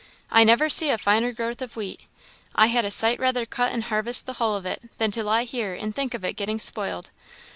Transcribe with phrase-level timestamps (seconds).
[0.31, 2.07] I never see a finer growth of wheat.
[2.55, 5.43] I had a sight rather cut and harvest the hull of it than to lie
[5.43, 7.11] here and think of it getting spoiled.